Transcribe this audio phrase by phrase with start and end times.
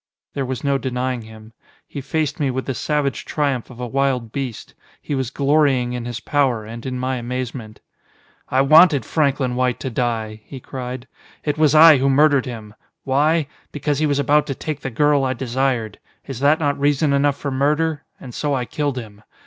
[0.33, 1.53] There was no denying him.
[1.87, 4.73] He faced me with the savage triumph of a wild beast.
[4.99, 7.81] He was glorying in his power, and in my amazement.
[8.49, 11.07] "I wanted Franklin White to die!" he cried.
[11.43, 12.73] "It was I who murdered him.
[13.03, 13.45] Why?
[13.71, 15.99] Because he was about to take the girl I desired.
[16.25, 18.03] Is that not reason enough for murder?
[18.19, 19.21] And so I killed him.